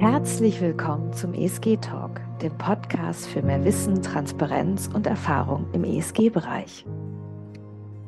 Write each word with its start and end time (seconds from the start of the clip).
Herzlich 0.00 0.62
willkommen 0.62 1.12
zum 1.12 1.34
ESG 1.34 1.76
Talk, 1.76 2.22
dem 2.40 2.56
Podcast 2.56 3.26
für 3.26 3.42
mehr 3.42 3.62
Wissen, 3.66 4.02
Transparenz 4.02 4.88
und 4.88 5.06
Erfahrung 5.06 5.70
im 5.74 5.84
ESG-Bereich. 5.84 6.86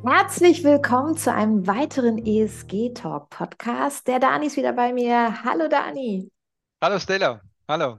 Herzlich 0.02 0.64
willkommen 0.64 1.18
zu 1.18 1.34
einem 1.34 1.66
weiteren 1.66 2.16
ESG 2.16 2.94
Talk 2.94 3.28
Podcast. 3.28 4.08
Der 4.08 4.20
Dani 4.20 4.46
ist 4.46 4.56
wieder 4.56 4.72
bei 4.72 4.94
mir. 4.94 5.44
Hallo 5.44 5.68
Dani. 5.68 6.30
Hallo 6.82 6.98
Stella. 6.98 7.42
Hallo. 7.68 7.98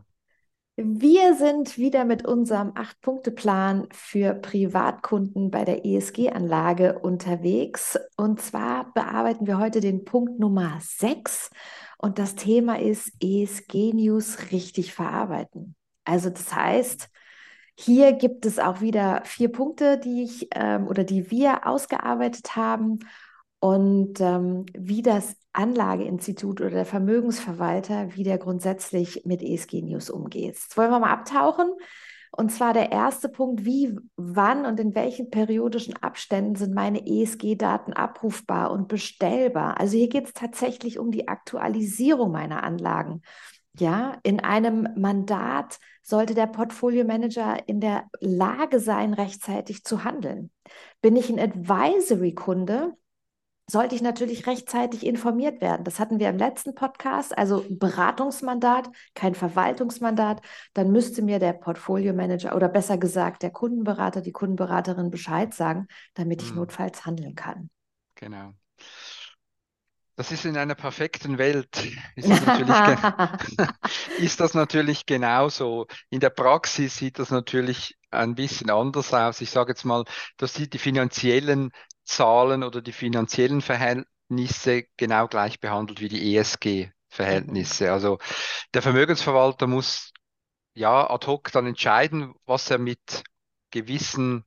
Wir 0.76 1.36
sind 1.36 1.78
wieder 1.78 2.04
mit 2.04 2.26
unserem 2.26 2.72
Acht-Punkte-Plan 2.74 3.90
für 3.92 4.34
Privatkunden 4.34 5.52
bei 5.52 5.66
der 5.66 5.86
ESG-Anlage 5.86 6.98
unterwegs. 6.98 8.00
Und 8.18 8.42
zwar 8.42 8.92
bearbeiten 8.92 9.46
wir 9.46 9.60
heute 9.60 9.82
den 9.82 10.04
Punkt 10.04 10.40
Nummer 10.40 10.80
6 10.82 11.52
und 12.04 12.20
das 12.20 12.36
Thema 12.36 12.82
ist 12.82 13.14
ESG-News 13.22 14.52
richtig 14.52 14.94
verarbeiten. 14.94 15.74
Also 16.04 16.30
das 16.30 16.54
heißt, 16.54 17.10
hier 17.80 18.12
gibt 18.12 18.46
es 18.46 18.60
auch 18.60 18.82
wieder 18.82 19.22
vier 19.24 19.50
Punkte, 19.50 19.98
die 19.98 20.24
ich 20.24 20.50
ähm, 20.54 20.86
oder 20.86 21.06
die 21.06 21.32
wir 21.32 21.66
ausgearbeitet 21.66 22.58
haben 22.58 23.00
und 23.60 24.20
ähm, 24.20 24.66
wie 24.78 25.02
das 25.02 25.38
Anlageinstitut 25.54 26.60
oder 26.60 26.72
der 26.72 26.86
Vermögensverwalter 26.86 28.18
wieder 28.18 28.38
grundsätzlich 28.38 29.22
mit 29.24 29.42
ESG-News 29.42 30.10
umgeht. 30.10 30.56
Jetzt 30.56 30.76
wollen 30.76 30.92
wir 30.92 31.00
mal 31.00 31.14
abtauchen. 31.14 31.72
Und 32.36 32.52
zwar 32.52 32.74
der 32.74 32.92
erste 32.92 33.30
Punkt, 33.30 33.64
wie, 33.64 33.96
wann 34.16 34.66
und 34.66 34.80
in 34.80 34.96
welchen 34.96 35.30
periodischen 35.30 35.96
Abständen 36.02 36.56
sind 36.56 36.74
meine 36.74 37.06
ESG-Daten 37.06 37.94
abrufbar 37.94 38.72
und 38.72 38.88
bestellbar? 38.88 39.80
Also 39.80 39.98
hier 39.98 40.10
geht 40.10 40.26
es 40.26 40.34
tatsächlich 40.34 40.98
um 40.98 41.12
die 41.12 41.28
Aktualisierung 41.28 42.32
meiner 42.32 42.64
Anlagen. 42.64 43.22
Ja, 43.78 44.18
in 44.24 44.40
einem 44.40 44.88
Mandat 44.96 45.78
sollte 46.02 46.34
der 46.34 46.48
Portfolio 46.48 47.06
Manager 47.06 47.58
in 47.68 47.80
der 47.80 48.06
Lage 48.20 48.80
sein, 48.80 49.14
rechtzeitig 49.14 49.84
zu 49.84 50.04
handeln. 50.04 50.50
Bin 51.02 51.16
ich 51.16 51.30
ein 51.30 51.40
Advisory-Kunde, 51.40 52.94
sollte 53.70 53.96
ich 53.96 54.02
natürlich 54.02 54.46
rechtzeitig 54.46 55.06
informiert 55.06 55.62
werden. 55.62 55.84
Das 55.84 56.00
hatten 56.00 56.20
wir 56.20 56.30
im 56.30 56.38
letzten 56.38 56.76
Podcast, 56.76 57.38
also 57.38 57.66
Beratungsmandat, 57.70 58.90
kein 59.16 59.36
Verwaltungsmandat. 59.36 60.42
Dann 60.74 60.92
müsste 60.92 61.22
mir 61.22 61.40
der 61.40 61.54
Portfolio 61.54 62.14
Manager 62.14 62.56
oder 62.56 62.68
besser 62.68 62.98
gesagt 62.98 63.42
der 63.44 63.52
Kundenberater, 63.52 64.22
die 64.22 64.34
Kundenberaterin 64.34 65.12
Bescheid 65.12 65.54
sagen, 65.54 65.88
damit 66.14 66.42
ich 66.42 66.50
hm. 66.50 66.58
notfalls 66.58 67.06
handeln 67.06 67.36
kann. 67.36 67.70
Genau. 68.16 68.54
Das 70.16 70.32
ist 70.32 70.46
in 70.46 70.58
einer 70.58 70.76
perfekten 70.76 71.40
Welt, 71.40 71.76
ist 72.16 72.30
das 72.30 72.46
natürlich, 72.46 72.78
ist 74.20 74.40
das 74.40 74.54
natürlich 74.54 75.08
genauso. 75.08 75.88
In 76.12 76.20
der 76.20 76.30
Praxis 76.30 76.98
sieht 76.98 77.18
das 77.18 77.32
natürlich 77.32 77.98
ein 78.12 78.36
bisschen 78.36 78.70
anders 78.70 79.12
aus. 79.12 79.42
Ich 79.42 79.50
sage 79.50 79.72
jetzt 79.72 79.86
mal, 79.86 80.04
dass 80.38 80.54
die, 80.54 80.70
die 80.70 80.78
finanziellen 80.78 81.72
Zahlen 82.04 82.64
oder 82.64 82.82
die 82.82 82.92
finanziellen 82.92 83.62
Verhältnisse 83.62 84.86
genau 84.98 85.28
gleich 85.28 85.60
behandelt 85.60 86.02
wie 86.02 86.10
die 86.10 86.36
ESG-Verhältnisse. 86.36 87.92
Also 87.92 88.20
der 88.74 88.82
Vermögensverwalter 88.82 89.68
muss 89.68 90.12
ja 90.76 91.10
ad 91.10 91.28
hoc 91.28 91.52
dann 91.52 91.68
entscheiden, 91.68 92.34
was 92.46 92.70
er 92.70 92.78
mit 92.78 93.24
gewissen 93.72 94.46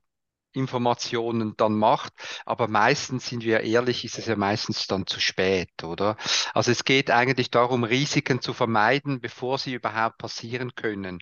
Informationen 0.57 1.55
dann 1.57 1.75
macht. 1.75 2.13
Aber 2.45 2.69
meistens, 2.69 3.27
sind 3.27 3.45
wir 3.45 3.61
ehrlich, 3.61 4.05
ist 4.05 4.19
es 4.19 4.27
ja 4.27 4.37
meistens 4.37 4.87
dann 4.87 5.07
zu 5.07 5.21
spät, 5.21 5.85
oder? 5.85 6.17
Also 6.55 6.71
es 6.73 6.85
geht 6.85 7.11
eigentlich 7.11 7.51
darum, 7.51 7.85
Risiken 7.85 8.41
zu 8.41 8.53
vermeiden, 8.53 9.21
bevor 9.21 9.59
sie 9.59 9.75
überhaupt 9.75 10.19
passieren 10.19 10.75
können. 10.75 11.19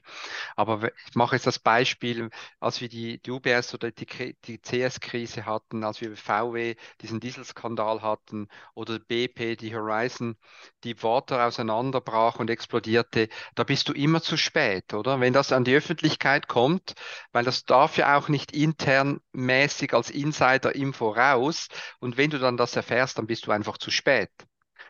Aber 0.56 0.90
ich 1.08 1.14
mache 1.14 1.36
jetzt 1.36 1.46
das 1.46 1.58
Beispiel, 1.58 2.30
als 2.60 2.80
wir 2.80 2.88
die, 2.88 3.20
die 3.20 3.30
UBS 3.30 3.74
oder 3.74 3.90
die, 3.90 4.06
die 4.44 4.58
CS-Krise 4.60 5.46
hatten, 5.46 5.84
als 5.84 6.00
wir 6.00 6.16
VW 6.16 6.76
diesen 7.00 7.20
Dieselskandal 7.20 8.02
hatten 8.02 8.48
oder 8.74 8.98
BP, 8.98 9.56
die 9.56 9.74
Horizon, 9.74 10.36
die 10.84 11.02
Water 11.02 11.46
auseinanderbrach 11.46 12.38
und 12.38 12.50
explodierte, 12.50 13.28
da 13.54 13.64
bist 13.64 13.88
du 13.88 13.92
immer 13.92 14.22
zu 14.22 14.36
spät, 14.36 14.94
oder? 14.94 15.20
Wenn 15.20 15.32
das 15.32 15.52
an 15.52 15.64
die 15.64 15.74
Öffentlichkeit 15.74 16.48
kommt, 16.48 16.94
weil 17.32 17.44
das 17.44 17.64
darf 17.64 17.96
ja 17.96 18.16
auch 18.16 18.28
nicht 18.28 18.52
intern 18.52 19.20
mäßig 19.32 19.94
als 19.94 20.10
Insider-Info 20.10 21.10
raus 21.10 21.68
und 22.00 22.16
wenn 22.16 22.30
du 22.30 22.38
dann 22.38 22.56
das 22.56 22.76
erfährst, 22.76 23.18
dann 23.18 23.26
bist 23.26 23.46
du 23.46 23.50
einfach 23.50 23.78
zu 23.78 23.90
spät. 23.90 24.30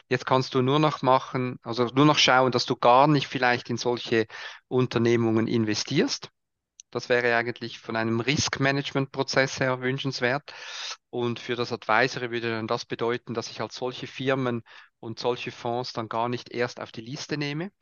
Jetzt 0.09 0.27
kannst 0.27 0.55
du 0.55 0.63
nur 0.63 0.79
noch 0.79 1.03
machen, 1.03 1.59
also 1.63 1.87
nur 1.87 2.05
noch 2.05 2.19
schauen, 2.19 2.53
dass 2.53 2.67
du 2.67 2.77
gar 2.77 3.07
nicht 3.07 3.27
vielleicht 3.27 3.71
in 3.71 3.79
solche 3.79 4.27
Unternehmungen 4.69 5.47
investierst. 5.47 6.31
Das 6.91 7.09
wäre 7.09 7.35
eigentlich 7.37 7.81
von 7.81 7.97
einem 7.97 8.21
Risk-Management-Prozess 8.21 9.59
her 9.59 9.81
wünschenswert. 9.81 10.55
Und 11.11 11.41
für 11.41 11.57
das 11.57 11.73
Advisory 11.73 12.31
würde 12.31 12.51
dann 12.51 12.69
das 12.69 12.85
bedeuten, 12.85 13.35
dass 13.35 13.51
ich 13.51 13.61
halt 13.61 13.73
solche 13.73 14.07
Firmen 14.07 14.63
und 15.01 15.19
solche 15.19 15.51
Fonds 15.51 15.93
dann 15.93 16.09
gar 16.09 16.29
nicht 16.29 16.53
erst 16.53 16.81
auf 16.81 16.93
die 16.93 17.01
Liste 17.01 17.37
nehme, 17.37 17.73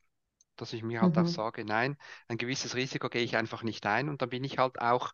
dass 0.56 0.72
ich 0.72 0.82
mir 0.82 1.02
halt 1.02 1.16
mhm. 1.16 1.24
auch 1.24 1.28
sage, 1.28 1.64
nein, 1.64 1.96
ein 2.28 2.38
gewisses 2.38 2.74
Risiko 2.74 3.08
gehe 3.10 3.22
ich 3.22 3.36
einfach 3.36 3.62
nicht 3.62 3.84
ein 3.84 4.08
und 4.08 4.22
dann 4.22 4.30
bin 4.30 4.44
ich 4.44 4.58
halt 4.58 4.80
auch 4.80 5.12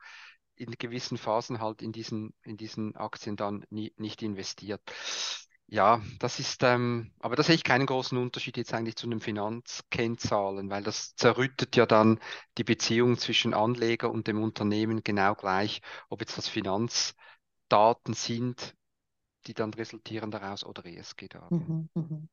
in 0.58 0.72
gewissen 0.72 1.18
Phasen 1.18 1.60
halt 1.60 1.82
in 1.82 1.92
diesen, 1.92 2.34
in 2.42 2.56
diesen 2.56 2.96
Aktien 2.96 3.36
dann 3.36 3.64
nie, 3.70 3.92
nicht 3.96 4.22
investiert. 4.22 4.82
Ja, 5.70 6.00
das 6.18 6.40
ist, 6.40 6.62
ähm, 6.62 7.12
aber 7.20 7.36
da 7.36 7.42
sehe 7.42 7.54
ich 7.54 7.62
keinen 7.62 7.84
großen 7.84 8.16
Unterschied 8.16 8.56
jetzt 8.56 8.72
eigentlich 8.72 8.96
zu 8.96 9.06
den 9.06 9.20
Finanzkennzahlen, 9.20 10.70
weil 10.70 10.82
das 10.82 11.14
zerrüttet 11.14 11.76
ja 11.76 11.84
dann 11.84 12.20
die 12.56 12.64
Beziehung 12.64 13.18
zwischen 13.18 13.52
Anleger 13.52 14.10
und 14.10 14.26
dem 14.28 14.42
Unternehmen 14.42 15.02
genau 15.04 15.34
gleich, 15.34 15.82
ob 16.08 16.20
jetzt 16.20 16.38
das 16.38 16.48
Finanzdaten 16.48 18.14
sind, 18.14 18.74
die 19.46 19.52
dann 19.52 19.74
resultieren 19.74 20.30
daraus 20.30 20.64
oder 20.64 20.86
ESG-Daten. 20.86 21.54
Mhm, 21.54 21.88
mhm. 21.92 22.28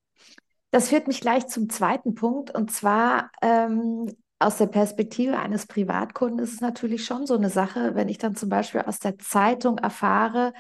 Das 0.72 0.90
führt 0.90 1.08
mich 1.08 1.20
gleich 1.20 1.48
zum 1.48 1.70
zweiten 1.70 2.16
Punkt 2.16 2.52
und 2.52 2.72
zwar 2.72 3.32
ähm, 3.42 4.14
aus 4.40 4.58
der 4.58 4.68
Perspektive 4.68 5.38
eines 5.40 5.66
Privatkunden 5.66 6.40
ist 6.40 6.54
es 6.54 6.62
natürlich 6.62 7.06
schon 7.06 7.26
so 7.26 7.36
eine 7.36 7.50
Sache, 7.50 7.96
wenn 7.96 8.10
ich 8.10 8.18
dann 8.18 8.36
zum 8.36 8.50
Beispiel 8.50 8.82
aus 8.82 9.00
der 9.00 9.18
Zeitung 9.18 9.78
erfahre 9.78 10.54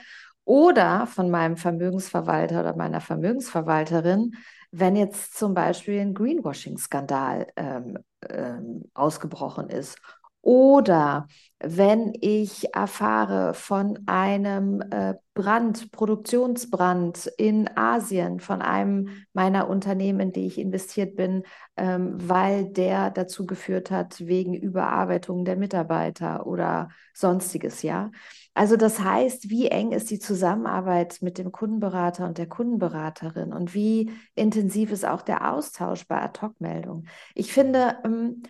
oder 0.46 1.08
von 1.08 1.30
meinem 1.30 1.58
Vermögensverwalter 1.58 2.62
oder 2.62 2.75
meiner 2.75 3.02
Vermögensverwalterin, 3.02 4.35
wenn 4.72 4.96
jetzt 4.96 5.38
zum 5.38 5.53
Beispiel 5.53 6.00
ein 6.00 6.14
Greenwashing-Skandal 6.14 7.47
ähm, 7.56 7.97
ähm, 8.30 8.84
ausgebrochen 8.94 9.69
ist 9.69 10.00
oder 10.45 11.28
wenn 11.59 12.13
ich 12.22 12.75
erfahre 12.75 13.56
von 13.56 13.97
einem 14.06 14.83
äh, 14.91 15.16
Brand, 15.33 15.91
Produktionsbrand 15.91 17.25
in 17.38 17.67
Asien, 17.75 18.39
von 18.39 18.61
einem 18.61 19.09
meiner 19.34 19.67
Unternehmen, 19.67 20.19
in 20.19 20.31
die 20.34 20.45
ich 20.45 20.59
investiert 20.59 21.16
bin, 21.16 21.41
ähm, 21.78 22.13
weil 22.17 22.66
der 22.66 23.09
dazu 23.09 23.47
geführt 23.47 23.89
hat, 23.89 24.28
wegen 24.28 24.53
Überarbeitung 24.53 25.45
der 25.45 25.55
Mitarbeiter 25.55 26.45
oder 26.45 26.89
sonstiges, 27.16 27.81
ja. 27.81 28.11
Also 28.53 28.78
das 28.78 29.00
heißt, 29.00 29.50
wie 29.50 29.67
eng 29.67 29.94
ist 29.94 30.11
die 30.11 30.19
Zusammenarbeit 30.19 31.17
mit 31.22 31.39
dem 31.39 31.51
Kundenberater 31.51 32.28
und 32.28 32.38
der 32.38 32.47
Kundenberaterin 32.47 33.51
und 33.51 33.73
wie 33.73 34.11
intensiv 34.35 34.91
ist 34.91 35.05
auch 35.05 35.23
der 35.23 35.51
Austausch 35.51 36.07
bei 36.07 36.22
Ad-Hoc-Meldungen? 36.22 37.07
Ich 37.34 37.51
finde, 37.51 37.97
ähm, 38.05 38.44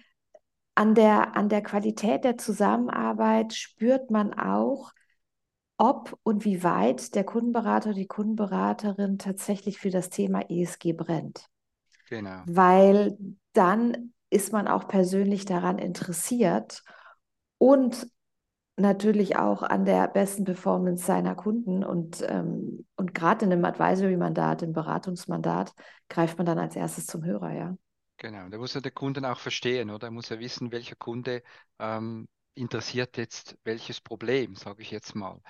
an 0.76 0.94
der, 0.94 1.36
an 1.36 1.50
der 1.50 1.64
Qualität 1.64 2.24
der 2.24 2.38
Zusammenarbeit 2.38 3.54
spürt 3.54 4.12
man 4.12 4.34
auch, 4.34 4.92
ob 5.78 6.18
und 6.24 6.46
wie 6.46 6.64
weit 6.64 7.16
der 7.16 7.24
Kundenberater, 7.24 7.94
die 7.94 8.08
Kundenberaterin 8.08 9.18
tatsächlich 9.18 9.78
für 9.78 9.90
das 9.90 10.10
Thema 10.10 10.50
ESG 10.50 10.94
brennt. 10.94 11.48
Genau. 12.10 12.44
Weil 12.46 13.18
dann 13.54 14.14
ist 14.30 14.54
man 14.54 14.68
auch 14.68 14.88
persönlich 14.88 15.46
daran 15.46 15.80
interessiert 15.80 16.84
und 17.58 18.08
natürlich 18.78 19.38
auch 19.38 19.64
an 19.64 19.86
der 19.86 20.08
besten 20.08 20.44
Performance 20.44 21.06
seiner 21.06 21.36
Kunden. 21.36 21.84
Und, 21.84 22.26
ähm, 22.28 22.86
und 22.96 23.14
gerade 23.14 23.46
in 23.46 23.52
einem 23.52 23.66
Advisory-Mandat, 23.66 24.62
im 24.64 24.74
Beratungsmandat, 24.74 25.74
greift 26.10 26.38
man 26.38 26.46
dann 26.46 26.60
als 26.60 26.76
erstes 26.76 27.06
zum 27.06 27.24
Hörer, 27.24 27.54
ja. 27.54 27.78
Genau, 28.18 28.48
da 28.50 28.58
muss 28.58 28.74
ja 28.74 28.82
der 28.82 28.92
Kunden 28.92 29.26
auch 29.26 29.40
verstehen, 29.40 29.90
oder? 29.90 30.08
Er 30.08 30.12
muss 30.12 30.30
ja 30.30 30.40
wissen, 30.40 30.72
welcher 30.72 30.96
Kunde 30.96 31.44
ähm, 31.80 32.28
interessiert 32.54 33.18
jetzt 33.18 33.58
welches 33.64 34.00
Problem, 34.02 34.56
sage 34.56 34.82
ich 34.82 34.92
jetzt 34.92 35.16
mal. 35.16 35.42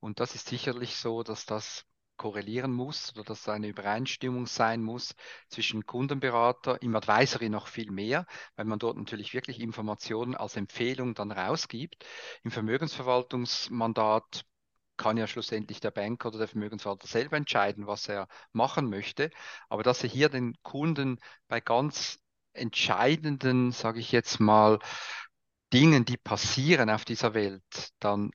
Und 0.00 0.20
das 0.20 0.34
ist 0.34 0.48
sicherlich 0.48 0.96
so, 0.96 1.22
dass 1.22 1.46
das 1.46 1.86
korrelieren 2.18 2.72
muss 2.72 3.12
oder 3.14 3.24
dass 3.24 3.48
eine 3.48 3.68
Übereinstimmung 3.68 4.46
sein 4.46 4.82
muss 4.82 5.14
zwischen 5.48 5.86
Kundenberater, 5.86 6.82
im 6.82 6.94
Advisory 6.94 7.48
noch 7.48 7.66
viel 7.68 7.90
mehr, 7.90 8.26
weil 8.56 8.66
man 8.66 8.78
dort 8.78 8.98
natürlich 8.98 9.32
wirklich 9.32 9.58
Informationen 9.60 10.34
als 10.34 10.56
Empfehlung 10.56 11.14
dann 11.14 11.32
rausgibt. 11.32 12.04
Im 12.44 12.50
Vermögensverwaltungsmandat 12.50 14.44
kann 15.00 15.16
ja 15.16 15.26
schlussendlich 15.26 15.80
der 15.80 15.90
Banker 15.90 16.28
oder 16.28 16.38
der 16.38 16.48
Vermögensverwalter 16.48 17.08
selber 17.08 17.38
entscheiden, 17.38 17.86
was 17.86 18.06
er 18.06 18.28
machen 18.52 18.90
möchte. 18.90 19.30
Aber 19.70 19.82
dass 19.82 20.02
er 20.02 20.10
hier 20.10 20.28
den 20.28 20.54
Kunden 20.62 21.18
bei 21.48 21.60
ganz 21.62 22.18
entscheidenden, 22.52 23.72
sage 23.72 23.98
ich 24.00 24.12
jetzt 24.12 24.40
mal, 24.40 24.78
Dingen, 25.72 26.04
die 26.04 26.18
passieren 26.18 26.90
auf 26.90 27.06
dieser 27.06 27.32
Welt, 27.32 27.62
dann 27.98 28.30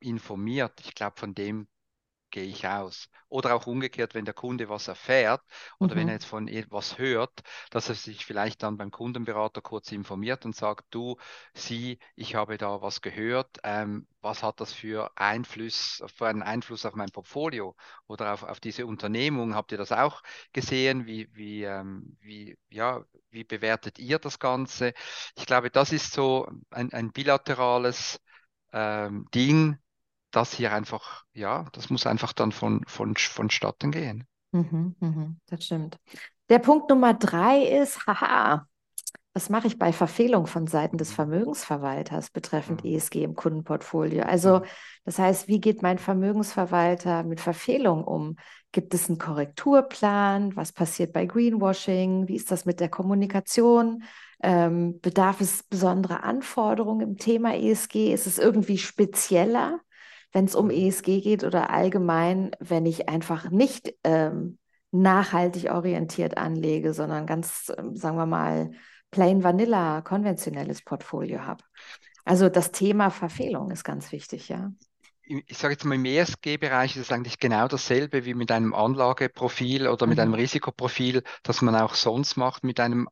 informiert. 0.00 0.80
Ich 0.80 0.94
glaube, 0.96 1.20
von 1.20 1.34
dem 1.34 1.68
gehe 2.32 2.44
ich 2.44 2.66
aus. 2.66 3.08
Oder 3.28 3.54
auch 3.54 3.66
umgekehrt, 3.66 4.14
wenn 4.14 4.24
der 4.24 4.34
Kunde 4.34 4.68
was 4.68 4.88
erfährt 4.88 5.42
oder 5.78 5.94
mhm. 5.94 6.00
wenn 6.00 6.08
er 6.08 6.14
jetzt 6.14 6.24
von 6.24 6.48
etwas 6.48 6.98
hört, 6.98 7.42
dass 7.70 7.88
er 7.88 7.94
sich 7.94 8.26
vielleicht 8.26 8.62
dann 8.64 8.76
beim 8.76 8.90
Kundenberater 8.90 9.60
kurz 9.60 9.92
informiert 9.92 10.44
und 10.44 10.56
sagt, 10.56 10.86
du, 10.90 11.16
sie, 11.54 11.98
ich 12.16 12.34
habe 12.34 12.58
da 12.58 12.82
was 12.82 13.00
gehört, 13.00 13.58
ähm, 13.62 14.08
was 14.20 14.42
hat 14.42 14.60
das 14.60 14.72
für 14.72 15.10
Einfluss, 15.16 16.02
für 16.14 16.26
einen 16.26 16.42
Einfluss 16.42 16.84
auf 16.86 16.94
mein 16.94 17.10
Portfolio 17.10 17.76
oder 18.06 18.32
auf, 18.32 18.42
auf 18.42 18.60
diese 18.60 18.86
Unternehmung? 18.86 19.54
Habt 19.54 19.72
ihr 19.72 19.78
das 19.78 19.92
auch 19.92 20.22
gesehen? 20.52 21.06
Wie, 21.06 21.28
wie, 21.34 21.64
ähm, 21.64 22.16
wie, 22.20 22.58
ja, 22.70 23.04
wie 23.30 23.44
bewertet 23.44 23.98
ihr 23.98 24.18
das 24.18 24.38
Ganze? 24.38 24.94
Ich 25.36 25.46
glaube, 25.46 25.70
das 25.70 25.92
ist 25.92 26.12
so 26.12 26.48
ein, 26.70 26.92
ein 26.92 27.12
bilaterales 27.12 28.20
ähm, 28.72 29.28
Ding, 29.34 29.78
das 30.32 30.52
hier 30.52 30.72
einfach, 30.72 31.24
ja, 31.32 31.66
das 31.72 31.90
muss 31.90 32.06
einfach 32.06 32.32
dann 32.32 32.52
von, 32.52 32.84
von, 32.86 33.14
vonstatten 33.16 33.92
gehen. 33.92 34.26
Mhm, 34.52 34.96
mhm, 35.00 35.40
das 35.46 35.64
stimmt. 35.64 35.98
Der 36.48 36.58
Punkt 36.58 36.90
Nummer 36.90 37.14
drei 37.14 37.62
ist, 37.62 38.06
haha, 38.06 38.66
was 39.34 39.48
mache 39.48 39.66
ich 39.66 39.78
bei 39.78 39.92
Verfehlung 39.94 40.46
von 40.46 40.66
Seiten 40.66 40.98
des 40.98 41.12
Vermögensverwalters 41.12 42.30
betreffend 42.30 42.84
mhm. 42.84 42.90
ESG 42.90 43.22
im 43.22 43.34
Kundenportfolio? 43.34 44.24
Also, 44.24 44.58
mhm. 44.58 44.64
das 45.04 45.18
heißt, 45.18 45.48
wie 45.48 45.60
geht 45.60 45.82
mein 45.82 45.98
Vermögensverwalter 45.98 47.22
mit 47.22 47.40
Verfehlung 47.40 48.04
um? 48.04 48.36
Gibt 48.72 48.92
es 48.92 49.08
einen 49.08 49.18
Korrekturplan? 49.18 50.54
Was 50.56 50.72
passiert 50.72 51.14
bei 51.14 51.24
Greenwashing? 51.24 52.28
Wie 52.28 52.36
ist 52.36 52.50
das 52.50 52.66
mit 52.66 52.80
der 52.80 52.90
Kommunikation? 52.90 54.02
Ähm, 54.42 55.00
bedarf 55.00 55.40
es 55.40 55.62
besonderer 55.62 56.24
Anforderungen 56.24 57.00
im 57.00 57.16
Thema 57.16 57.54
ESG? 57.54 58.12
Ist 58.12 58.26
es 58.26 58.38
irgendwie 58.38 58.76
spezieller? 58.76 59.80
Wenn 60.32 60.46
es 60.46 60.54
um 60.54 60.70
ESG 60.70 61.20
geht 61.20 61.44
oder 61.44 61.70
allgemein, 61.70 62.52
wenn 62.58 62.86
ich 62.86 63.08
einfach 63.08 63.50
nicht 63.50 63.94
ähm, 64.02 64.58
nachhaltig 64.90 65.70
orientiert 65.70 66.36
anlege, 66.36 66.94
sondern 66.94 67.26
ganz, 67.26 67.72
ähm, 67.76 67.96
sagen 67.96 68.16
wir 68.16 68.26
mal, 68.26 68.70
plain 69.10 69.44
vanilla, 69.44 70.00
konventionelles 70.00 70.82
Portfolio 70.82 71.42
habe. 71.42 71.64
Also 72.24 72.48
das 72.48 72.72
Thema 72.72 73.10
Verfehlung 73.10 73.70
ist 73.70 73.84
ganz 73.84 74.12
wichtig, 74.12 74.48
ja. 74.48 74.72
Ich 75.24 75.56
sage 75.56 75.74
jetzt 75.74 75.84
mal, 75.84 75.94
im 75.94 76.04
ESG-Bereich 76.04 76.96
ist 76.96 77.02
es 77.02 77.12
eigentlich 77.12 77.38
genau 77.38 77.68
dasselbe 77.68 78.24
wie 78.24 78.34
mit 78.34 78.50
einem 78.50 78.74
Anlageprofil 78.74 79.86
oder 79.86 80.06
mit 80.06 80.18
mhm. 80.18 80.22
einem 80.22 80.34
Risikoprofil, 80.34 81.22
das 81.42 81.62
man 81.62 81.76
auch 81.76 81.94
sonst 81.94 82.36
macht 82.36 82.64
mit 82.64 82.80
einem 82.80 83.08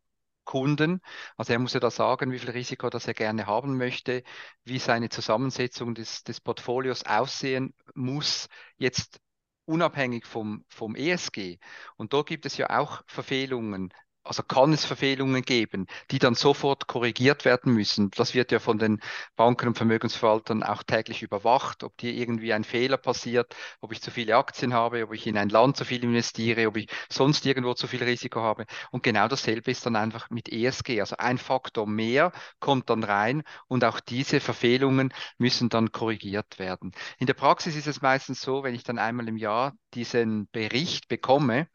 Kunden. 0.50 1.00
Also 1.36 1.52
er 1.52 1.60
muss 1.60 1.74
ja 1.74 1.80
da 1.80 1.90
sagen, 1.92 2.32
wie 2.32 2.40
viel 2.40 2.50
Risiko 2.50 2.90
das 2.90 3.06
er 3.06 3.14
gerne 3.14 3.46
haben 3.46 3.76
möchte, 3.76 4.24
wie 4.64 4.80
seine 4.80 5.08
Zusammensetzung 5.08 5.94
des, 5.94 6.24
des 6.24 6.40
Portfolios 6.40 7.04
aussehen 7.04 7.72
muss, 7.94 8.48
jetzt 8.76 9.20
unabhängig 9.64 10.26
vom, 10.26 10.64
vom 10.68 10.96
ESG. 10.96 11.58
Und 11.96 12.12
da 12.14 12.22
gibt 12.22 12.46
es 12.46 12.56
ja 12.56 12.80
auch 12.80 13.02
Verfehlungen 13.06 13.94
also 14.30 14.44
kann 14.44 14.72
es 14.72 14.84
Verfehlungen 14.84 15.42
geben, 15.42 15.88
die 16.12 16.20
dann 16.20 16.36
sofort 16.36 16.86
korrigiert 16.86 17.44
werden 17.44 17.74
müssen. 17.74 18.12
Das 18.12 18.32
wird 18.32 18.52
ja 18.52 18.60
von 18.60 18.78
den 18.78 19.00
Banken 19.34 19.66
und 19.66 19.76
Vermögensverwaltern 19.76 20.62
auch 20.62 20.84
täglich 20.84 21.24
überwacht, 21.24 21.82
ob 21.82 21.96
dir 21.96 22.12
irgendwie 22.12 22.52
ein 22.52 22.62
Fehler 22.62 22.96
passiert, 22.96 23.56
ob 23.80 23.90
ich 23.90 24.00
zu 24.00 24.12
viele 24.12 24.36
Aktien 24.36 24.72
habe, 24.72 25.02
ob 25.02 25.12
ich 25.14 25.26
in 25.26 25.36
ein 25.36 25.48
Land 25.48 25.76
zu 25.76 25.84
viel 25.84 26.04
investiere, 26.04 26.68
ob 26.68 26.76
ich 26.76 26.88
sonst 27.08 27.44
irgendwo 27.44 27.74
zu 27.74 27.88
viel 27.88 28.04
Risiko 28.04 28.40
habe. 28.40 28.66
Und 28.92 29.02
genau 29.02 29.26
dasselbe 29.26 29.72
ist 29.72 29.84
dann 29.84 29.96
einfach 29.96 30.30
mit 30.30 30.48
ESG. 30.48 31.00
Also 31.00 31.16
ein 31.16 31.36
Faktor 31.36 31.88
mehr 31.88 32.30
kommt 32.60 32.88
dann 32.88 33.02
rein 33.02 33.42
und 33.66 33.82
auch 33.82 33.98
diese 33.98 34.38
Verfehlungen 34.38 35.12
müssen 35.38 35.70
dann 35.70 35.90
korrigiert 35.90 36.60
werden. 36.60 36.92
In 37.18 37.26
der 37.26 37.34
Praxis 37.34 37.74
ist 37.74 37.88
es 37.88 38.00
meistens 38.00 38.40
so, 38.40 38.62
wenn 38.62 38.76
ich 38.76 38.84
dann 38.84 38.98
einmal 38.98 39.26
im 39.26 39.36
Jahr 39.36 39.74
diesen 39.94 40.48
Bericht 40.50 41.08
bekomme 41.08 41.68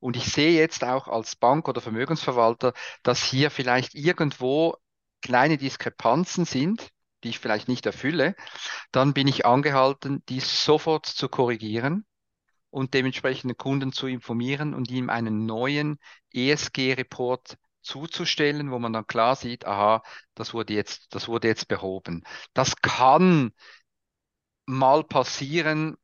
und 0.00 0.16
ich 0.16 0.26
sehe 0.32 0.52
jetzt 0.58 0.84
auch 0.84 1.08
als 1.08 1.36
Bank 1.36 1.68
oder 1.68 1.80
Vermögensverwalter, 1.80 2.72
dass 3.02 3.22
hier 3.22 3.50
vielleicht 3.50 3.94
irgendwo 3.94 4.76
kleine 5.20 5.58
Diskrepanzen 5.58 6.44
sind, 6.44 6.90
die 7.24 7.30
ich 7.30 7.38
vielleicht 7.38 7.68
nicht 7.68 7.86
erfülle, 7.86 8.34
dann 8.90 9.14
bin 9.14 9.28
ich 9.28 9.46
angehalten, 9.46 10.22
dies 10.28 10.64
sofort 10.64 11.06
zu 11.06 11.28
korrigieren 11.28 12.04
und 12.70 12.94
dementsprechend 12.94 13.50
den 13.50 13.56
Kunden 13.56 13.92
zu 13.92 14.06
informieren 14.06 14.74
und 14.74 14.90
ihm 14.90 15.10
einen 15.10 15.46
neuen 15.46 15.98
ESG-Report 16.32 17.56
zuzustellen, 17.82 18.70
wo 18.70 18.78
man 18.78 18.92
dann 18.92 19.06
klar 19.06 19.36
sieht, 19.36 19.66
aha, 19.66 20.02
das 20.34 20.54
wurde 20.54 20.74
jetzt, 20.74 21.14
das 21.14 21.28
wurde 21.28 21.48
jetzt 21.48 21.68
behoben. 21.68 22.22
Das 22.54 22.76
kann 22.76 23.52
mal 24.66 25.04
passieren, 25.04 25.96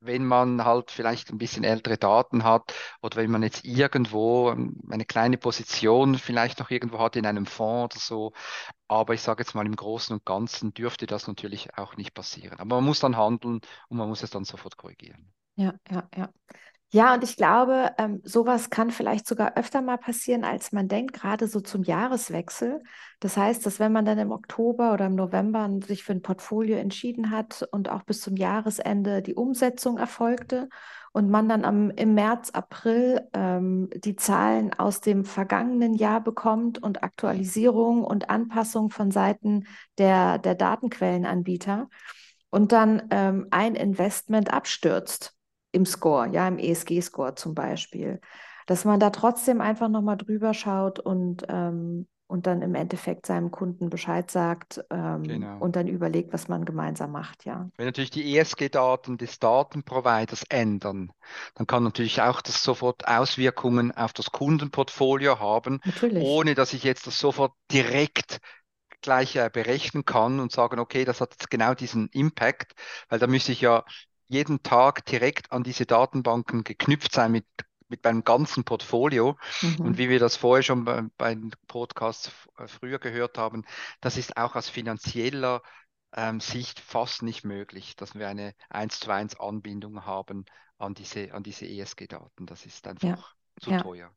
wenn 0.00 0.24
man 0.26 0.64
halt 0.64 0.90
vielleicht 0.90 1.30
ein 1.30 1.38
bisschen 1.38 1.64
ältere 1.64 1.98
Daten 1.98 2.44
hat 2.44 2.74
oder 3.02 3.16
wenn 3.16 3.30
man 3.30 3.42
jetzt 3.42 3.64
irgendwo 3.64 4.50
eine 4.90 5.04
kleine 5.04 5.38
Position 5.38 6.16
vielleicht 6.18 6.58
noch 6.60 6.70
irgendwo 6.70 6.98
hat 7.00 7.16
in 7.16 7.26
einem 7.26 7.46
Fonds 7.46 7.96
oder 7.96 8.00
so. 8.02 8.32
Aber 8.88 9.14
ich 9.14 9.22
sage 9.22 9.42
jetzt 9.42 9.54
mal, 9.54 9.66
im 9.66 9.76
Großen 9.76 10.14
und 10.14 10.24
Ganzen 10.26 10.74
dürfte 10.74 11.06
das 11.06 11.26
natürlich 11.28 11.76
auch 11.78 11.96
nicht 11.96 12.14
passieren. 12.14 12.58
Aber 12.60 12.76
man 12.76 12.84
muss 12.84 13.00
dann 13.00 13.16
handeln 13.16 13.60
und 13.88 13.96
man 13.98 14.08
muss 14.08 14.22
es 14.22 14.30
dann 14.30 14.44
sofort 14.44 14.76
korrigieren. 14.76 15.32
Ja, 15.56 15.74
ja, 15.90 16.08
ja. 16.16 16.32
Ja, 16.90 17.12
und 17.12 17.22
ich 17.22 17.36
glaube, 17.36 17.92
ähm, 17.98 18.22
sowas 18.24 18.70
kann 18.70 18.90
vielleicht 18.90 19.26
sogar 19.28 19.58
öfter 19.58 19.82
mal 19.82 19.98
passieren, 19.98 20.42
als 20.42 20.72
man 20.72 20.88
denkt, 20.88 21.12
gerade 21.12 21.46
so 21.46 21.60
zum 21.60 21.82
Jahreswechsel. 21.82 22.82
Das 23.20 23.36
heißt, 23.36 23.66
dass 23.66 23.78
wenn 23.78 23.92
man 23.92 24.06
dann 24.06 24.16
im 24.18 24.32
Oktober 24.32 24.94
oder 24.94 25.06
im 25.06 25.14
November 25.14 25.68
sich 25.86 26.02
für 26.02 26.12
ein 26.12 26.22
Portfolio 26.22 26.78
entschieden 26.78 27.30
hat 27.30 27.68
und 27.72 27.90
auch 27.90 28.04
bis 28.04 28.22
zum 28.22 28.36
Jahresende 28.36 29.20
die 29.20 29.34
Umsetzung 29.34 29.98
erfolgte 29.98 30.70
und 31.12 31.28
man 31.28 31.46
dann 31.50 31.66
am, 31.66 31.90
im 31.90 32.14
März, 32.14 32.50
April 32.52 33.20
ähm, 33.34 33.90
die 33.94 34.16
Zahlen 34.16 34.72
aus 34.72 35.02
dem 35.02 35.26
vergangenen 35.26 35.92
Jahr 35.92 36.22
bekommt 36.22 36.82
und 36.82 37.02
Aktualisierung 37.02 38.02
und 38.02 38.30
Anpassung 38.30 38.88
von 38.88 39.10
Seiten 39.10 39.66
der, 39.98 40.38
der 40.38 40.54
Datenquellenanbieter 40.54 41.90
und 42.48 42.72
dann 42.72 43.02
ähm, 43.10 43.46
ein 43.50 43.74
Investment 43.74 44.50
abstürzt 44.50 45.37
im 45.72 45.86
Score, 45.86 46.28
ja, 46.32 46.48
im 46.48 46.58
ESG-Score 46.58 47.34
zum 47.34 47.54
Beispiel, 47.54 48.20
dass 48.66 48.84
man 48.84 49.00
da 49.00 49.10
trotzdem 49.10 49.60
einfach 49.60 49.88
nochmal 49.88 50.16
drüber 50.16 50.54
schaut 50.54 50.98
und, 50.98 51.44
ähm, 51.48 52.06
und 52.26 52.46
dann 52.46 52.60
im 52.60 52.74
Endeffekt 52.74 53.24
seinem 53.24 53.50
Kunden 53.50 53.88
Bescheid 53.88 54.30
sagt 54.30 54.84
ähm, 54.90 55.22
genau. 55.22 55.58
und 55.58 55.76
dann 55.76 55.88
überlegt, 55.88 56.32
was 56.34 56.48
man 56.48 56.66
gemeinsam 56.66 57.10
macht, 57.10 57.46
ja. 57.46 57.70
Wenn 57.78 57.86
natürlich 57.86 58.10
die 58.10 58.36
ESG-Daten 58.36 59.16
des 59.16 59.38
Datenproviders 59.38 60.44
ändern, 60.50 61.10
dann 61.54 61.66
kann 61.66 61.82
natürlich 61.84 62.20
auch 62.20 62.42
das 62.42 62.62
sofort 62.62 63.08
Auswirkungen 63.08 63.92
auf 63.92 64.12
das 64.12 64.30
Kundenportfolio 64.30 65.38
haben, 65.38 65.80
natürlich. 65.84 66.22
ohne 66.22 66.54
dass 66.54 66.74
ich 66.74 66.84
jetzt 66.84 67.06
das 67.06 67.18
sofort 67.18 67.52
direkt 67.72 68.40
gleich 69.00 69.36
äh, 69.36 69.48
berechnen 69.50 70.04
kann 70.04 70.40
und 70.40 70.52
sagen, 70.52 70.78
okay, 70.78 71.04
das 71.04 71.20
hat 71.20 71.30
jetzt 71.32 71.50
genau 71.50 71.74
diesen 71.74 72.08
Impact, 72.08 72.74
weil 73.08 73.18
da 73.18 73.26
müsste 73.26 73.52
ich 73.52 73.60
ja 73.60 73.84
jeden 74.28 74.62
Tag 74.62 75.04
direkt 75.06 75.52
an 75.52 75.62
diese 75.62 75.86
Datenbanken 75.86 76.64
geknüpft 76.64 77.12
sein 77.12 77.32
mit, 77.32 77.46
mit 77.88 78.04
meinem 78.04 78.24
ganzen 78.24 78.64
Portfolio. 78.64 79.36
Mhm. 79.62 79.80
Und 79.80 79.98
wie 79.98 80.08
wir 80.08 80.18
das 80.18 80.36
vorher 80.36 80.62
schon 80.62 80.84
bei, 80.84 81.02
bei 81.16 81.34
den 81.34 81.50
Podcasts 81.66 82.30
äh, 82.58 82.68
früher 82.68 82.98
gehört 82.98 83.38
haben, 83.38 83.64
das 84.00 84.16
ist 84.16 84.36
auch 84.36 84.54
aus 84.54 84.68
finanzieller 84.68 85.62
ähm, 86.14 86.40
Sicht 86.40 86.80
fast 86.80 87.22
nicht 87.22 87.44
möglich, 87.44 87.96
dass 87.96 88.14
wir 88.14 88.28
eine 88.28 88.54
1 88.70 89.00
zu 89.00 89.10
1 89.10 89.40
Anbindung 89.40 90.04
haben 90.04 90.44
an 90.78 90.94
diese, 90.94 91.32
an 91.32 91.42
diese 91.42 91.66
ESG-Daten. 91.66 92.46
Das 92.46 92.66
ist 92.66 92.86
einfach 92.86 93.08
ja. 93.08 93.60
zu 93.60 93.70
ja. 93.70 93.82
teuer 93.82 94.10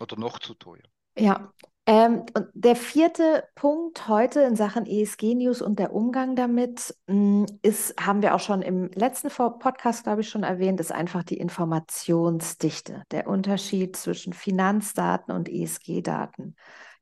oder 0.00 0.16
noch 0.16 0.38
zu 0.38 0.54
teuer. 0.54 0.84
Ja, 1.18 1.52
ähm, 1.86 2.26
und 2.34 2.48
der 2.52 2.74
vierte 2.74 3.44
Punkt 3.54 4.08
heute 4.08 4.40
in 4.40 4.56
Sachen 4.56 4.86
ESG-News 4.86 5.62
und 5.62 5.78
der 5.78 5.92
Umgang 5.92 6.34
damit 6.34 6.96
mh, 7.06 7.14
hm, 7.14 7.46
ist, 7.62 7.94
haben 8.04 8.22
wir 8.22 8.34
auch 8.34 8.40
schon 8.40 8.62
im 8.62 8.90
letzten 8.92 9.30
Podcast, 9.30 10.02
glaube 10.02 10.22
ich, 10.22 10.28
schon 10.28 10.42
erwähnt, 10.42 10.80
ist 10.80 10.90
einfach 10.90 11.22
die 11.22 11.38
Informationsdichte, 11.38 13.04
der 13.12 13.28
Unterschied 13.28 13.96
zwischen 13.96 14.32
Finanzdaten 14.32 15.32
und 15.32 15.48
ESG-Daten. 15.48 16.56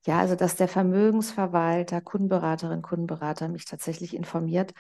Ja, 0.07 0.19
also 0.19 0.35
dass 0.35 0.57
der 0.57 0.69
Vermögensverwalter, 0.69 2.03
Kundenberaterin, 2.03 2.83
Kundenberater 2.83 3.49
mich 3.49 3.65
tatsächlich 3.65 4.15
informiert, 4.15 4.75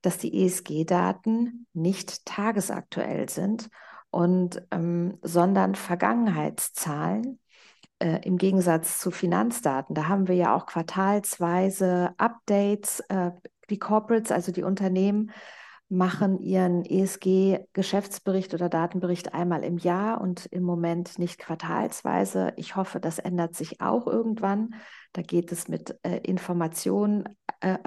dass 0.00 0.16
die 0.16 0.42
ESG-Daten 0.42 1.66
nicht 1.74 2.24
tagesaktuell 2.24 3.28
sind 3.28 3.68
und 4.10 4.62
ähm, 4.70 5.18
sondern 5.22 5.74
Vergangenheitszahlen 5.74 7.38
äh, 8.00 8.20
im 8.24 8.38
Gegensatz 8.38 8.98
zu 8.98 9.10
Finanzdaten. 9.10 9.94
Da 9.94 10.08
haben 10.08 10.26
wir 10.26 10.34
ja 10.34 10.54
auch 10.54 10.66
quartalsweise 10.66 12.14
Updates, 12.18 13.00
äh, 13.08 13.30
die 13.68 13.78
Corporates, 13.78 14.32
also 14.32 14.52
die 14.52 14.64
Unternehmen, 14.64 15.30
machen 15.88 16.38
ihren 16.38 16.84
ESG-Geschäftsbericht 16.84 18.54
oder 18.54 18.68
Datenbericht 18.68 19.34
einmal 19.34 19.64
im 19.64 19.76
Jahr 19.76 20.20
und 20.20 20.46
im 20.46 20.62
Moment 20.62 21.18
nicht 21.18 21.38
quartalsweise. 21.38 22.52
Ich 22.56 22.76
hoffe, 22.76 23.00
das 23.00 23.18
ändert 23.18 23.56
sich 23.56 23.80
auch 23.80 24.06
irgendwann. 24.06 24.74
Da 25.12 25.22
geht 25.22 25.50
es 25.50 25.68
mit 25.68 25.98
äh, 26.02 26.18
Information, 26.18 27.24
äh, 27.60 27.78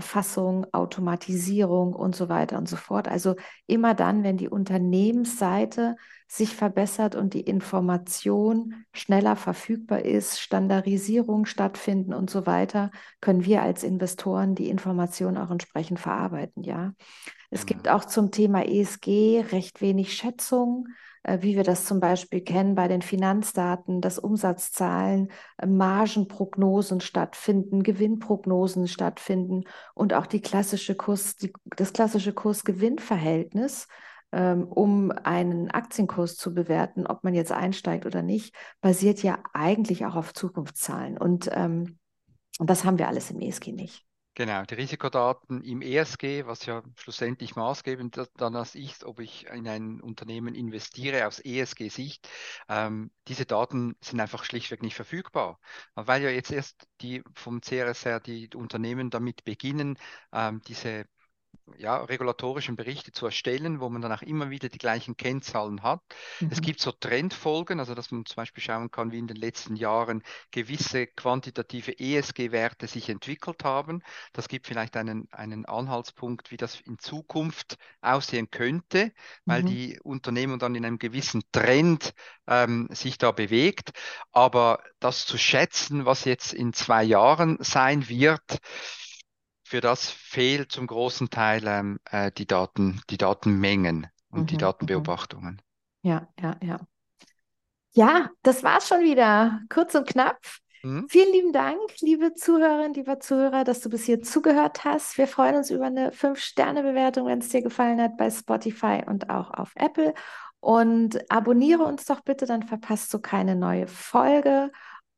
Automatisierung 0.72 1.94
und 1.94 2.16
so 2.16 2.30
weiter 2.30 2.58
und 2.58 2.68
so 2.68 2.76
fort. 2.76 3.08
Also 3.08 3.36
immer 3.66 3.94
dann, 3.94 4.24
wenn 4.24 4.38
die 4.38 4.50
Unternehmensseite 4.50 5.96
sich 6.28 6.56
verbessert 6.56 7.16
und 7.16 7.34
die 7.34 7.42
Information 7.42 8.86
schneller 8.92 9.36
verfügbar 9.36 10.04
ist, 10.04 10.42
Standardisierung 10.42 11.46
stattfinden 11.46 12.14
und 12.14 12.30
so 12.30 12.46
weiter, 12.46 12.92
können 13.22 13.46
wir 13.46 13.62
als 13.62 13.84
Investoren 13.84 14.56
die 14.56 14.70
Information 14.70 15.38
auch 15.38 15.52
entsprechend 15.52 16.00
verarbeiten. 16.00 16.64
Ja, 16.64 16.94
es 17.50 17.66
gibt 17.66 17.88
auch 17.88 18.06
zum 18.06 18.32
Thema 18.32 18.66
ESG 18.66 19.46
recht 19.52 19.80
wenig 19.82 20.14
Schätzung 20.14 20.88
äh, 20.88 21.13
wie 21.42 21.56
wir 21.56 21.64
das 21.64 21.86
zum 21.86 22.00
Beispiel 22.00 22.42
kennen 22.42 22.76
bei 22.76 22.88
den 22.88 23.02
Finanzdaten, 23.02 24.02
dass 24.02 24.20
Umsatzzahlen, 24.20 25.32
äh, 25.58 25.68
Margenprognosen 25.68 27.02
stattfinden, 27.02 27.84
Gewinnprognosen 27.84 28.88
stattfinden 28.88 29.64
und 29.94 30.14
auch 30.14 30.26
die 30.26 30.42
klassische 30.42 30.96
Kurs, 30.96 31.36
die, 31.36 31.54
das 31.78 31.94
klassische 31.94 32.34
Kurs-Gewinn-Verhältnis, 32.34 33.88
ähm, 34.32 34.66
um 34.68 35.12
einen 35.12 35.72
Aktienkurs 35.72 36.36
zu 36.36 36.54
bewerten, 36.54 37.08
ob 37.08 37.24
man 37.24 37.34
jetzt 37.34 37.52
einsteigt 37.52 38.06
oder 38.06 38.22
nicht, 38.22 38.54
basiert 38.82 39.24
ja 39.24 39.40
eigentlich 39.54 40.06
auch 40.06 40.16
auf 40.16 40.34
Zukunftszahlen. 40.34 41.18
Und 41.18 41.50
ähm, 41.54 42.00
das 42.60 42.84
haben 42.84 42.98
wir 42.98 43.08
alles 43.08 43.32
im 43.32 43.40
ESG 43.40 43.72
nicht. 43.72 44.06
Genau, 44.36 44.64
die 44.64 44.74
Risikodaten 44.74 45.62
im 45.64 45.84
ESG, 45.84 46.48
was 46.48 46.66
ja 46.66 46.82
schlussendlich 46.96 47.56
maßgebend 47.56 48.20
dann 48.36 48.56
ist, 48.74 49.04
ob 49.04 49.20
ich 49.20 49.46
in 49.46 49.68
ein 49.68 50.02
Unternehmen 50.02 50.56
investiere 50.56 51.28
aus 51.28 51.40
ESG-Sicht, 51.40 52.28
ähm, 52.68 53.12
diese 53.28 53.46
Daten 53.46 53.96
sind 54.02 54.20
einfach 54.20 54.44
schlichtweg 54.44 54.82
nicht 54.82 54.96
verfügbar, 54.96 55.60
weil 55.94 56.24
ja 56.24 56.32
jetzt 56.32 56.52
erst 56.52 56.88
die 57.02 57.24
vom 57.36 57.62
CRSR 57.62 58.20
die 58.20 58.50
Unternehmen 58.56 59.12
damit 59.12 59.44
beginnen, 59.44 60.00
ähm, 60.32 60.62
diese 60.68 61.06
ja, 61.78 61.98
regulatorischen 61.98 62.76
Berichte 62.76 63.12
zu 63.12 63.26
erstellen, 63.26 63.80
wo 63.80 63.90
man 63.90 64.02
dann 64.02 64.12
auch 64.12 64.22
immer 64.22 64.50
wieder 64.50 64.70
die 64.70 64.78
gleichen 64.78 65.18
Kennzahlen 65.18 65.84
hat. 65.84 66.02
Mhm. 66.40 66.50
Es 66.52 66.62
gibt 66.62 66.80
so 66.80 66.92
Trendfolgen, 66.92 67.80
also 67.80 67.96
dass 67.96 68.12
man 68.12 68.26
zum 68.26 68.36
Beispiel 68.36 68.64
schauen 68.64 68.92
kann, 68.92 69.12
wie 69.12 69.20
in 69.20 69.28
den 69.28 69.38
letzten 69.38 69.76
Jahren 69.76 70.24
gewisse 70.52 71.08
quantitative 71.08 72.00
ESG-Werte 72.00 72.88
sich 72.88 73.10
entwickelt 73.10 73.64
haben. 73.64 74.02
Das 74.34 74.48
gibt 74.48 74.68
vielleicht 74.68 74.96
einen, 74.96 75.28
einen 75.32 75.66
Anhaltspunkt, 75.66 76.52
wie 76.52 76.58
das 76.58 76.80
in 76.82 77.00
Zukunft 77.00 77.78
aussehen 78.02 78.50
könnte, 78.50 79.12
weil 79.46 79.64
mhm. 79.64 79.68
die 79.68 80.00
Unternehmen 80.02 80.60
dann 80.60 80.76
in 80.76 80.86
einem 80.86 81.00
gewissen 81.00 81.44
Trend 81.52 82.14
ähm, 82.48 82.88
sich 82.92 83.18
da 83.18 83.32
bewegt. 83.32 83.92
Aber 84.32 84.84
das 85.00 85.26
zu 85.26 85.38
schätzen, 85.38 86.06
was 86.06 86.26
jetzt 86.26 86.54
in 86.54 86.74
zwei 86.74 87.04
Jahren 87.04 87.58
sein 87.62 88.08
wird, 88.10 88.60
für 89.64 89.82
das 89.82 90.10
fehlt 90.10 90.72
zum 90.72 90.88
großen 90.88 91.30
Teil 91.30 91.66
ähm, 91.68 92.00
äh, 92.10 92.32
die 92.32 92.46
Daten, 92.46 93.02
die 93.10 93.18
Datenmengen 93.18 94.08
und 94.30 94.42
mhm, 94.42 94.48
die 94.48 94.58
Datenbeobachtungen. 94.58 95.62
Mhm. 96.04 96.10
Ja, 96.10 96.28
ja, 96.42 96.56
ja. 96.62 96.80
Ja, 97.96 98.30
das 98.42 98.64
war's 98.64 98.88
schon 98.88 99.02
wieder. 99.02 99.62
Kurz 99.70 99.96
und 99.96 100.08
knapp. 100.08 100.40
Mhm. 100.84 101.08
Vielen 101.08 101.32
lieben 101.32 101.54
Dank, 101.54 101.80
liebe 102.02 102.34
Zuhörerinnen, 102.34 102.94
lieber 102.94 103.20
Zuhörer, 103.20 103.64
dass 103.64 103.80
du 103.80 103.90
bis 103.90 104.04
hier 104.06 104.22
zugehört 104.22 104.84
hast. 104.84 105.18
Wir 105.18 105.28
freuen 105.28 105.56
uns 105.56 105.70
über 105.70 105.86
eine 105.86 106.12
5-Sterne-Bewertung, 106.12 107.28
wenn 107.28 107.40
es 107.40 107.50
dir 107.50 107.62
gefallen 107.62 108.02
hat, 108.02 108.18
bei 108.18 108.30
Spotify 108.30 109.02
und 109.06 109.30
auch 109.30 109.52
auf 109.52 109.72
Apple. 109.76 110.14
Und 110.60 111.20
abonniere 111.32 111.84
uns 111.84 112.06
doch 112.06 112.22
bitte, 112.22 112.46
dann 112.46 112.64
verpasst 112.64 113.14
du 113.14 113.20
keine 113.20 113.56
neue 113.56 113.88
Folge. 113.88 114.72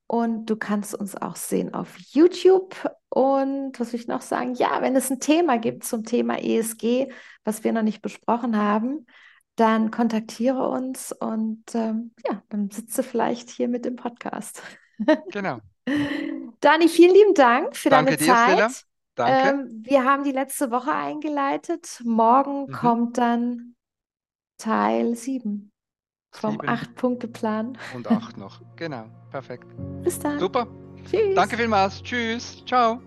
Und 0.07 0.45
du 0.45 0.55
kannst 0.55 0.93
uns 0.93 1.15
auch 1.15 1.35
sehen 1.35 1.73
auf 1.73 1.97
YouTube. 1.97 2.75
Und 3.09 3.79
was 3.79 3.91
will 3.91 3.99
ich 3.99 4.07
noch 4.07 4.21
sagen? 4.21 4.53
Ja, 4.53 4.81
wenn 4.81 4.95
es 4.95 5.09
ein 5.09 5.19
Thema 5.19 5.57
gibt 5.57 5.83
zum 5.83 6.03
Thema 6.03 6.37
ESG, 6.37 7.07
was 7.43 7.63
wir 7.63 7.73
noch 7.73 7.81
nicht 7.81 8.01
besprochen 8.01 8.57
haben, 8.57 9.07
dann 9.55 9.89
kontaktiere 9.89 10.67
uns 10.67 11.13
und 11.13 11.63
ähm, 11.73 12.13
ja, 12.27 12.43
dann 12.49 12.69
sitze 12.69 13.03
vielleicht 13.03 13.49
hier 13.49 13.67
mit 13.67 13.85
im 13.85 13.95
Podcast. 13.95 14.61
Genau. 15.31 15.59
Dani, 16.61 16.87
vielen 16.87 17.13
lieben 17.13 17.33
Dank 17.33 17.75
für 17.75 17.89
Danke 17.89 18.15
deine 18.15 18.17
dir, 18.17 18.25
Zeit. 18.25 18.71
Stella. 18.71 18.71
Danke. 19.15 19.49
Ähm, 19.49 19.83
wir 19.83 20.05
haben 20.05 20.23
die 20.23 20.31
letzte 20.31 20.71
Woche 20.71 20.93
eingeleitet. 20.93 22.01
Morgen 22.05 22.67
mhm. 22.67 22.71
kommt 22.71 23.17
dann 23.17 23.75
Teil 24.57 25.15
7 25.15 25.74
vom 26.35 26.59
Acht-Punkte-Plan. 26.65 27.77
Und 27.95 28.09
acht 28.09 28.37
noch. 28.37 28.61
Genau, 28.75 29.05
perfekt. 29.31 29.67
Bis 30.03 30.19
dann. 30.19 30.39
Super. 30.39 30.67
Tschüss. 31.09 31.35
Danke 31.35 31.57
vielmals. 31.57 32.01
Tschüss. 32.01 32.63
Ciao. 32.65 32.99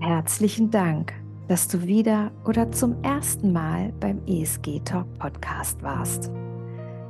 Herzlichen 0.00 0.70
Dank, 0.70 1.12
dass 1.48 1.68
du 1.68 1.82
wieder 1.82 2.30
oder 2.44 2.70
zum 2.72 3.02
ersten 3.02 3.52
Mal 3.52 3.92
beim 4.00 4.20
ESG 4.26 4.80
Talk 4.84 5.06
Podcast 5.18 5.82
warst. 5.82 6.30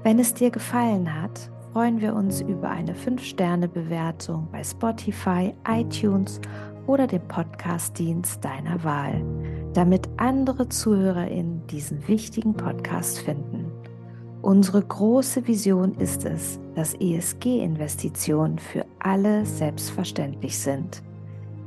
Wenn 0.02 0.18
es 0.18 0.34
dir 0.34 0.50
gefallen 0.50 1.22
hat, 1.22 1.50
freuen 1.72 2.00
wir 2.00 2.14
uns 2.14 2.40
über 2.42 2.68
eine 2.68 2.92
5-Sterne-Bewertung 2.94 4.48
bei 4.52 4.62
Spotify, 4.62 5.54
iTunes 5.66 6.40
oder 6.86 7.06
dem 7.06 7.26
Podcast-Dienst 7.28 8.44
deiner 8.44 8.82
Wahl, 8.84 9.24
damit 9.72 10.08
andere 10.16 10.68
ZuhörerInnen 10.68 11.66
diesen 11.68 12.06
wichtigen 12.08 12.54
Podcast 12.54 13.20
finden. 13.20 13.61
Unsere 14.42 14.82
große 14.82 15.46
Vision 15.46 15.94
ist 15.94 16.24
es, 16.24 16.58
dass 16.74 16.94
ESG-Investitionen 16.94 18.58
für 18.58 18.84
alle 18.98 19.46
selbstverständlich 19.46 20.58
sind. 20.58 21.00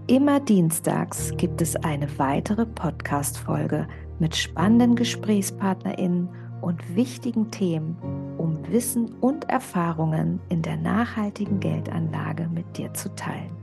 Immer 0.08 0.42
dienstags 0.42 1.32
gibt 1.38 1.62
es 1.62 1.78
eine 1.78 2.20
weitere 2.20 2.66
Podcast-Folge 2.66 3.88
mit 4.20 4.36
spannenden 4.36 4.98
GesprächspartnerInnen 4.98 6.28
und 6.60 6.96
wichtigen 6.98 7.50
Themen, 7.50 7.96
um 8.38 8.58
Wissen 8.70 9.14
und 9.22 9.50
Erfahrungen 9.50 10.42
in 10.50 10.62
der 10.62 10.76
nachhaltigen 10.76 11.62
Geldanlage 11.62 12.50
mit 12.54 12.78
dir 12.78 12.94
zu 12.94 13.08
teilen. 13.16 13.56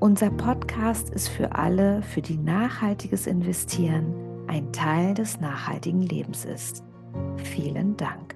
Unser 0.00 0.30
Podcast 0.30 1.10
ist 1.10 1.28
für 1.28 1.54
alle, 1.54 2.00
für 2.00 2.22
die 2.22 2.38
nachhaltiges 2.38 3.26
Investieren 3.26 4.14
ein 4.46 4.72
Teil 4.72 5.12
des 5.12 5.38
nachhaltigen 5.38 6.00
Lebens 6.00 6.46
ist. 6.46 6.82
Vielen 7.36 7.96
Dank. 7.96 8.35